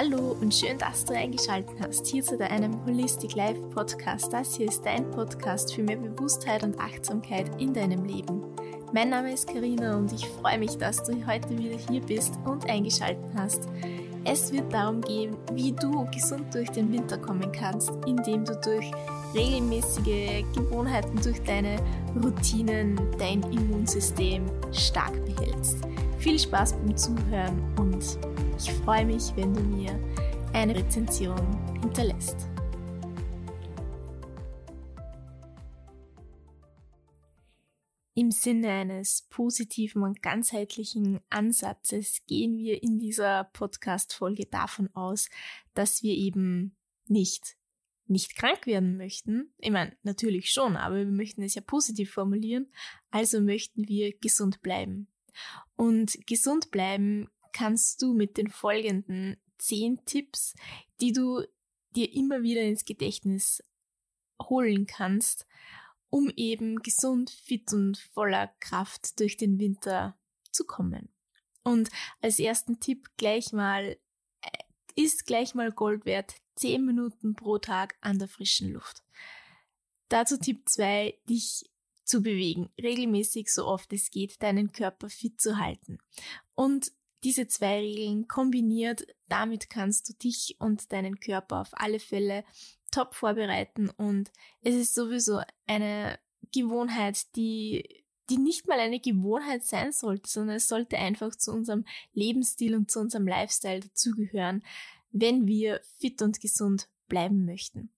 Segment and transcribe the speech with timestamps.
[0.00, 4.32] Hallo und schön, dass du eingeschaltet hast hier zu deinem Holistic Life Podcast.
[4.32, 8.44] Das hier ist dein Podcast für mehr Bewusstheit und Achtsamkeit in deinem Leben.
[8.92, 12.70] Mein Name ist Karina und ich freue mich, dass du heute wieder hier bist und
[12.70, 13.68] eingeschaltet hast.
[14.22, 18.88] Es wird darum gehen, wie du gesund durch den Winter kommen kannst, indem du durch
[19.34, 21.74] regelmäßige Gewohnheiten, durch deine
[22.22, 25.78] Routinen dein Immunsystem stark behältst.
[26.20, 28.16] Viel Spaß beim Zuhören und
[28.58, 29.98] ich freue mich, wenn du mir
[30.52, 31.38] eine Rezension
[31.80, 32.36] hinterlässt.
[38.14, 45.28] Im Sinne eines positiven und ganzheitlichen Ansatzes gehen wir in dieser Podcast-Folge davon aus,
[45.74, 47.56] dass wir eben nicht
[48.10, 49.52] nicht krank werden möchten.
[49.58, 52.72] Ich meine, natürlich schon, aber wir möchten es ja positiv formulieren.
[53.10, 55.08] Also möchten wir gesund bleiben.
[55.76, 60.54] Und gesund bleiben kannst du mit den folgenden zehn Tipps,
[61.00, 61.42] die du
[61.94, 63.62] dir immer wieder ins Gedächtnis
[64.40, 65.46] holen kannst,
[66.10, 70.18] um eben gesund, fit und voller Kraft durch den Winter
[70.52, 71.08] zu kommen.
[71.62, 71.90] Und
[72.22, 73.98] als ersten Tipp gleich mal,
[74.40, 74.50] äh,
[74.94, 79.02] ist gleich mal Gold wert, 10 Minuten pro Tag an der frischen Luft.
[80.08, 81.70] Dazu Tipp 2, dich
[82.04, 85.98] zu bewegen, regelmäßig so oft es geht, deinen Körper fit zu halten.
[86.54, 86.90] Und
[87.24, 92.44] diese zwei Regeln kombiniert, damit kannst du dich und deinen Körper auf alle Fälle
[92.90, 94.30] top vorbereiten und
[94.62, 96.18] es ist sowieso eine
[96.52, 101.84] Gewohnheit, die die nicht mal eine Gewohnheit sein sollte, sondern es sollte einfach zu unserem
[102.12, 104.62] Lebensstil und zu unserem Lifestyle dazugehören,
[105.10, 107.90] wenn wir fit und gesund bleiben möchten.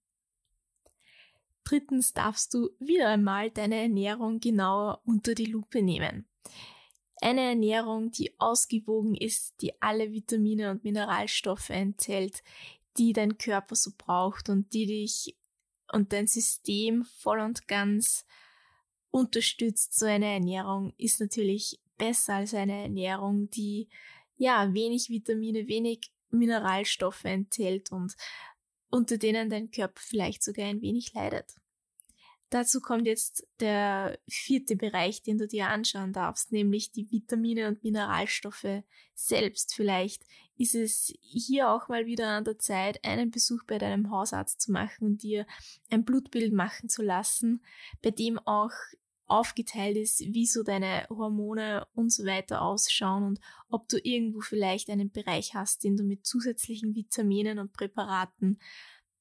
[1.65, 6.27] Drittens darfst du wieder einmal deine Ernährung genauer unter die Lupe nehmen.
[7.21, 12.43] Eine Ernährung, die ausgewogen ist, die alle Vitamine und Mineralstoffe enthält,
[12.97, 15.37] die dein Körper so braucht und die dich
[15.93, 18.25] und dein System voll und ganz
[19.11, 19.99] unterstützt.
[19.99, 23.89] So eine Ernährung ist natürlich besser als eine Ernährung, die
[24.39, 28.17] ja wenig Vitamine, wenig Mineralstoffe enthält und
[28.89, 31.60] unter denen dein Körper vielleicht sogar ein wenig leidet.
[32.51, 37.85] Dazu kommt jetzt der vierte Bereich, den du dir anschauen darfst, nämlich die Vitamine und
[37.85, 38.83] Mineralstoffe
[39.15, 39.73] selbst.
[39.75, 40.25] Vielleicht
[40.57, 44.73] ist es hier auch mal wieder an der Zeit, einen Besuch bei deinem Hausarzt zu
[44.73, 45.47] machen und dir
[45.91, 47.65] ein Blutbild machen zu lassen,
[48.03, 48.73] bei dem auch
[49.31, 54.91] aufgeteilt ist, wie so deine Hormone und so weiter ausschauen und ob du irgendwo vielleicht
[54.91, 58.59] einen Bereich hast, den du mit zusätzlichen Vitaminen und Präparaten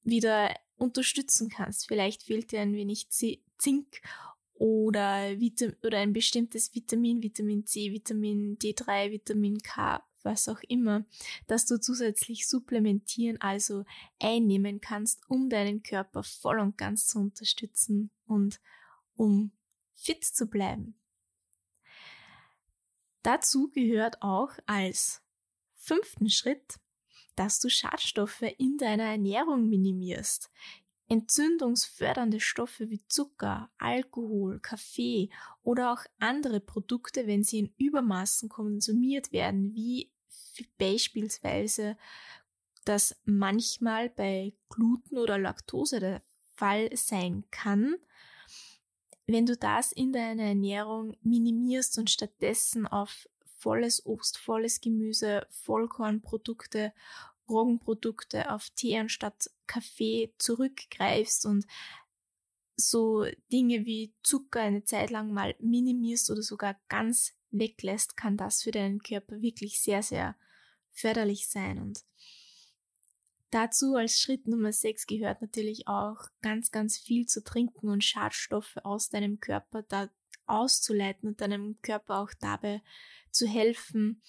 [0.02, 1.86] wieder unterstützen kannst.
[1.86, 4.00] Vielleicht fehlt dir ein wenig Zink
[4.54, 11.04] oder, Vitam oder ein bestimmtes Vitamin, Vitamin C, Vitamin D3, Vitamin K, was auch immer,
[11.46, 13.84] dass du zusätzlich supplementieren, also
[14.18, 18.60] einnehmen kannst, um deinen Körper voll und ganz zu unterstützen und
[19.14, 19.52] um
[19.94, 20.94] fit zu bleiben.
[23.22, 25.22] Dazu gehört auch als
[25.74, 26.78] fünften Schritt
[27.40, 30.50] dass du Schadstoffe in deiner Ernährung minimierst.
[31.08, 35.30] Entzündungsfördernde Stoffe wie Zucker, Alkohol, Kaffee
[35.62, 40.12] oder auch andere Produkte, wenn sie in Übermaßen konsumiert werden, wie
[40.76, 41.96] beispielsweise
[42.84, 46.20] das manchmal bei Gluten oder Laktose der
[46.56, 47.96] Fall sein kann,
[49.26, 53.26] wenn du das in deiner Ernährung minimierst und stattdessen auf
[53.60, 56.92] volles Obst, volles Gemüse, Vollkornprodukte
[57.50, 61.66] Roggenprodukte auf Tee anstatt Kaffee zurückgreifst und
[62.76, 68.62] so Dinge wie Zucker eine Zeit lang mal minimierst oder sogar ganz weglässt, kann das
[68.62, 70.36] für deinen Körper wirklich sehr, sehr
[70.92, 71.78] förderlich sein.
[71.78, 72.04] Und
[73.50, 78.76] dazu als Schritt Nummer 6 gehört natürlich auch ganz, ganz viel zu trinken und Schadstoffe
[78.82, 80.08] aus deinem Körper da
[80.46, 82.82] auszuleiten und deinem Körper auch dabei
[83.30, 84.22] zu helfen,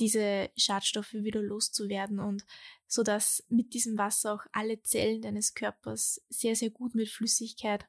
[0.00, 2.44] diese Schadstoffe wieder loszuwerden und
[2.86, 7.86] so dass mit diesem Wasser auch alle Zellen deines Körpers sehr, sehr gut mit Flüssigkeit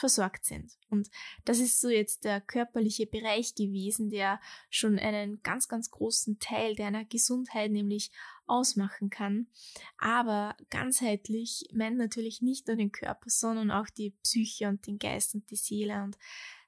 [0.00, 0.72] versorgt sind.
[0.88, 1.10] Und
[1.44, 6.74] das ist so jetzt der körperliche Bereich gewesen, der schon einen ganz, ganz großen Teil
[6.74, 8.10] deiner Gesundheit nämlich
[8.46, 9.46] ausmachen kann.
[9.98, 15.34] Aber ganzheitlich meint natürlich nicht nur den Körper, sondern auch die Psyche und den Geist
[15.34, 16.02] und die Seele.
[16.02, 16.16] Und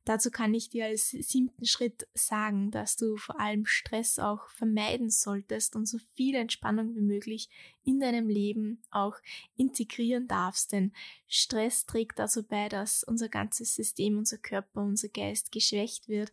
[0.05, 5.11] Dazu kann ich dir als siebten Schritt sagen, dass du vor allem Stress auch vermeiden
[5.11, 7.49] solltest und so viel Entspannung wie möglich
[7.85, 9.17] in deinem Leben auch
[9.57, 10.73] integrieren darfst.
[10.73, 10.93] Denn
[11.29, 16.33] Stress trägt dazu bei, dass unser ganzes System, unser Körper, unser Geist geschwächt wird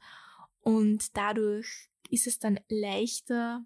[0.61, 3.65] und dadurch ist es dann leichter,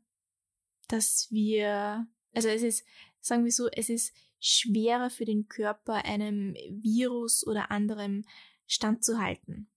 [0.89, 2.85] dass wir Also es ist,
[3.19, 8.25] sagen wir so, es ist schwerer für den Körper, einem Virus oder anderem
[8.67, 9.69] standzuhalten.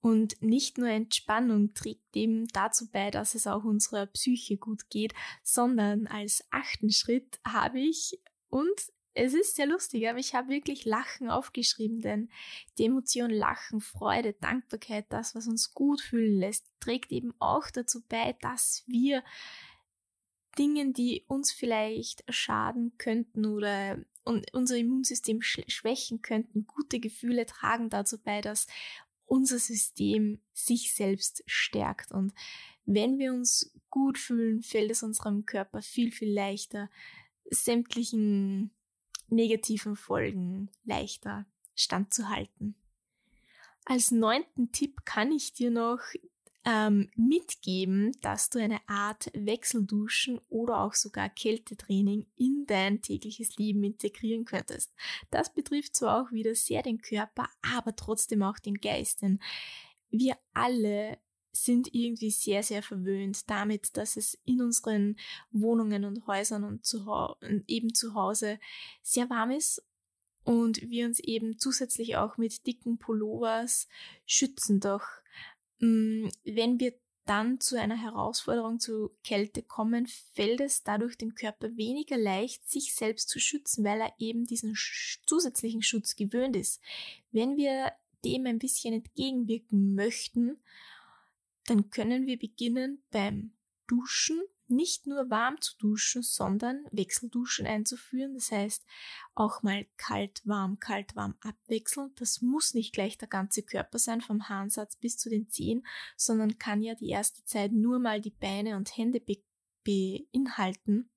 [0.00, 5.14] Und nicht nur Entspannung trägt eben dazu bei, dass es auch unserer Psyche gut geht,
[5.42, 10.84] sondern als achten Schritt habe ich, und es ist sehr lustig, aber ich habe wirklich
[10.84, 12.28] Lachen aufgeschrieben, denn
[12.76, 18.02] die Emotion Lachen, Freude, Dankbarkeit, das, was uns gut fühlen lässt, trägt eben auch dazu
[18.06, 19.24] bei, dass wir
[20.58, 23.98] Dingen, die uns vielleicht schaden könnten oder
[24.52, 28.66] unser Immunsystem schwächen könnten, gute Gefühle tragen dazu bei, dass
[29.26, 32.12] unser System sich selbst stärkt.
[32.12, 32.32] Und
[32.84, 36.88] wenn wir uns gut fühlen, fällt es unserem Körper viel, viel leichter,
[37.50, 38.70] sämtlichen
[39.28, 42.74] negativen Folgen leichter standzuhalten.
[43.84, 46.00] Als neunten Tipp kann ich dir noch
[46.66, 53.84] ähm, mitgeben, dass du eine Art Wechselduschen oder auch sogar Kältetraining in dein tägliches Leben
[53.84, 54.92] integrieren könntest.
[55.30, 59.38] Das betrifft zwar auch wieder sehr den Körper, aber trotzdem auch den Geist, denn
[60.10, 61.18] wir alle
[61.52, 65.16] sind irgendwie sehr, sehr verwöhnt damit, dass es in unseren
[65.52, 68.58] Wohnungen und Häusern und, zu, und eben zu Hause
[69.02, 69.82] sehr warm ist
[70.44, 73.88] und wir uns eben zusätzlich auch mit dicken Pullovers
[74.26, 74.80] schützen.
[74.80, 75.02] Doch
[75.78, 76.94] wenn wir
[77.24, 82.94] dann zu einer Herausforderung zu Kälte kommen, fällt es dadurch dem Körper weniger leicht, sich
[82.94, 84.76] selbst zu schützen, weil er eben diesen
[85.26, 86.80] zusätzlichen Schutz gewöhnt ist.
[87.32, 87.92] Wenn wir
[88.24, 90.58] dem ein bisschen entgegenwirken möchten
[91.66, 93.52] dann können wir beginnen beim
[93.86, 98.34] Duschen nicht nur warm zu duschen, sondern Wechselduschen einzuführen.
[98.34, 98.84] Das heißt,
[99.34, 102.12] auch mal kalt, warm, kalt, warm abwechseln.
[102.16, 105.86] Das muss nicht gleich der ganze Körper sein, vom Harnsatz bis zu den Zehen,
[106.16, 109.42] sondern kann ja die erste Zeit nur mal die Beine und Hände be
[109.84, 111.10] beinhalten.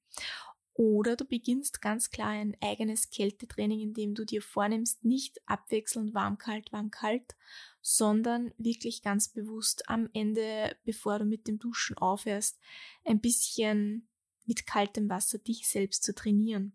[0.79, 6.37] Oder du beginnst ganz klar ein eigenes Kältetraining, indem du dir vornimmst, nicht abwechselnd warm,
[6.37, 7.35] kalt, warm, kalt,
[7.81, 12.61] sondern wirklich ganz bewusst am Ende, bevor du mit dem Duschen aufhörst,
[13.03, 14.07] ein bisschen
[14.45, 16.71] mit kaltem Wasser dich selbst zu trainieren.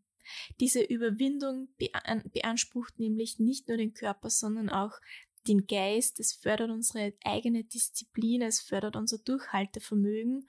[0.60, 5.00] Diese Überwindung beansprucht nämlich nicht nur den Körper, sondern auch
[5.48, 10.46] den Geist, es fördert unsere eigene Disziplin, es fördert unser Durchhaltevermögen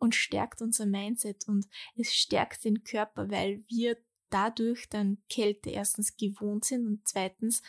[0.00, 3.96] und stärkt unser Mindset und es stärkt den Körper, weil wir
[4.30, 7.62] dadurch dann Kälte erstens gewohnt sind und zweitens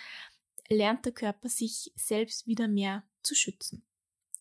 [0.70, 3.84] lernt der Körper sich selbst wieder mehr zu schützen.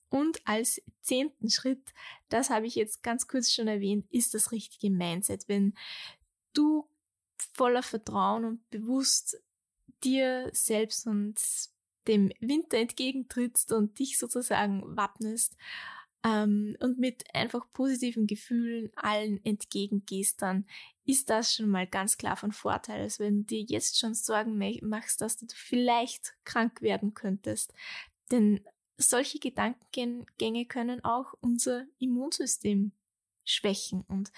[0.08, 1.92] Und als zehnten Schritt,
[2.28, 5.48] das habe ich jetzt ganz kurz schon erwähnt, ist das richtige Mindset.
[5.48, 5.74] Wenn
[6.52, 6.88] du
[7.52, 9.40] voller Vertrauen und bewusst
[10.02, 11.40] dir selbst und
[12.06, 15.56] dem Winter entgegentrittst und dich sozusagen wappnest
[16.24, 20.66] ähm, und mit einfach positiven Gefühlen allen entgegengehst, dann
[21.04, 23.00] ist das schon mal ganz klar von Vorteil.
[23.00, 27.72] Also wenn du dir jetzt schon Sorgen machst, dass du vielleicht krank werden könntest.
[28.30, 28.60] Denn
[28.96, 32.92] solche Gedankengänge können auch unser Immunsystem
[33.44, 34.04] schwächen.
[34.06, 34.30] Und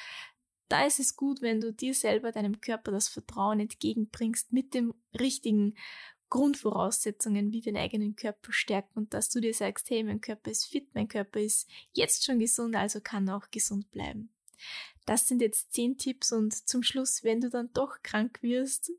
[0.68, 4.94] da ist es gut, wenn du dir selber, deinem Körper das Vertrauen entgegenbringst mit dem
[5.18, 5.74] richtigen
[6.32, 10.64] Grundvoraussetzungen wie den eigenen Körper stärken und dass du dir sagst, hey, mein Körper ist
[10.64, 14.30] fit, mein Körper ist jetzt schon gesund, also kann auch gesund bleiben.
[15.04, 18.92] Das sind jetzt zehn Tipps und zum Schluss, wenn du dann doch krank wirst,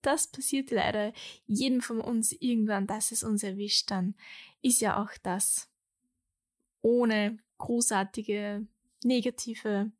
[0.00, 1.12] das passiert leider
[1.46, 4.14] jedem von uns irgendwann, dass es uns erwischt, dann
[4.62, 5.68] ist ja auch das
[6.80, 8.66] ohne großartige
[9.04, 9.90] negative,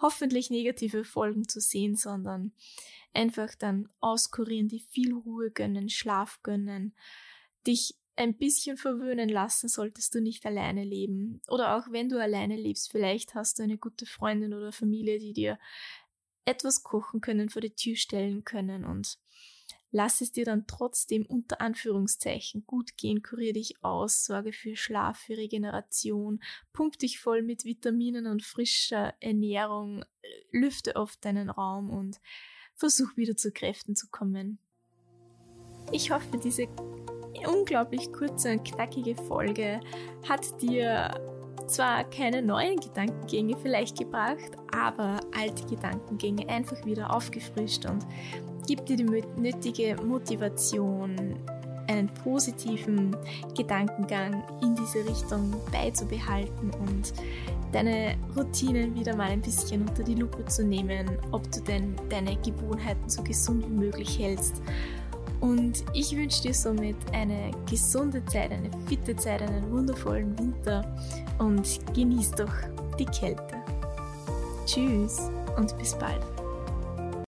[0.00, 2.52] hoffentlich negative Folgen zu sehen, sondern
[3.12, 6.94] einfach dann auskurieren, die viel Ruhe gönnen, Schlaf gönnen,
[7.66, 11.40] dich ein bisschen verwöhnen lassen, solltest du nicht alleine leben.
[11.48, 15.32] Oder auch wenn du alleine lebst, vielleicht hast du eine gute Freundin oder Familie, die
[15.32, 15.58] dir
[16.46, 19.18] etwas kochen können, vor die Tür stellen können und
[19.90, 25.18] lass es dir dann trotzdem unter Anführungszeichen gut gehen, kurier dich aus, sorge für Schlaf,
[25.18, 26.40] für Regeneration,
[26.72, 30.04] pump dich voll mit Vitaminen und frischer Ernährung,
[30.50, 32.20] lüfte oft deinen Raum und
[32.74, 34.58] versuch wieder zu Kräften zu kommen.
[35.92, 36.66] Ich hoffe, diese
[37.46, 39.80] unglaublich kurze und knackige Folge
[40.28, 41.35] hat dir
[41.66, 48.06] zwar keine neuen Gedankengänge vielleicht gebracht, aber alte Gedankengänge einfach wieder aufgefrischt und
[48.66, 51.36] gibt dir die nötige Motivation,
[51.88, 53.16] einen positiven
[53.56, 57.12] Gedankengang in diese Richtung beizubehalten und
[57.72, 62.36] deine Routinen wieder mal ein bisschen unter die Lupe zu nehmen, ob du denn deine
[62.36, 64.62] Gewohnheiten so gesund wie möglich hältst.
[65.46, 70.84] Und ich wünsche dir somit eine gesunde Zeit, eine fitte Zeit, einen wundervollen Winter
[71.38, 72.52] und genieß doch
[72.98, 73.54] die Kälte.
[74.66, 76.35] Tschüss und bis bald.